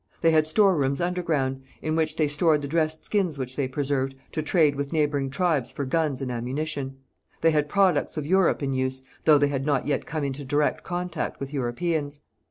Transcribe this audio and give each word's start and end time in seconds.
They 0.21 0.31
had 0.31 0.47
storerooms 0.47 0.99
underground 0.99 1.61
in 1.79 1.95
which 1.95 2.15
they 2.15 2.27
stored 2.27 2.63
the 2.63 2.67
dressed 2.67 3.05
skins 3.05 3.37
which 3.37 3.55
they 3.55 3.67
preserved 3.67 4.15
to 4.31 4.41
trade 4.41 4.73
with 4.75 4.91
neighbouring 4.91 5.29
tribes 5.29 5.69
for 5.69 5.85
guns 5.85 6.23
and 6.23 6.31
ammunition; 6.31 6.97
they 7.41 7.51
had 7.51 7.69
products 7.69 8.17
of 8.17 8.25
Europe 8.25 8.63
in 8.63 8.73
use, 8.73 9.03
though 9.25 9.37
they 9.37 9.49
had 9.49 9.63
not 9.67 9.85
yet 9.85 10.07
come 10.07 10.23
into 10.23 10.43
direct 10.43 10.81
contact 10.83 11.39
with 11.39 11.53
Europeans. 11.53 12.19